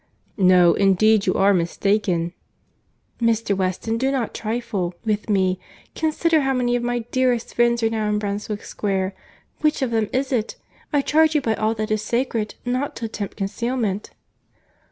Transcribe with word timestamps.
"No, 0.39 0.73
indeed 0.73 1.27
you 1.27 1.35
are 1.35 1.53
mistaken."— 1.53 2.33
"Mr. 3.21 3.55
Weston 3.55 3.99
do 3.99 4.09
not 4.09 4.33
trifle 4.33 4.95
with 5.05 5.29
me.—Consider 5.29 6.41
how 6.41 6.53
many 6.55 6.75
of 6.75 6.81
my 6.81 7.05
dearest 7.11 7.53
friends 7.53 7.83
are 7.83 7.89
now 7.91 8.09
in 8.09 8.17
Brunswick 8.17 8.63
Square. 8.63 9.13
Which 9.59 9.83
of 9.83 9.91
them 9.91 10.09
is 10.11 10.31
it?—I 10.31 11.01
charge 11.03 11.35
you 11.35 11.41
by 11.41 11.53
all 11.53 11.75
that 11.75 11.91
is 11.91 12.01
sacred, 12.01 12.55
not 12.65 12.95
to 12.95 13.05
attempt 13.05 13.37
concealment." 13.37 14.09